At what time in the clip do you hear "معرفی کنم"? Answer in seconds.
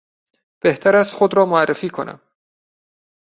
1.45-2.21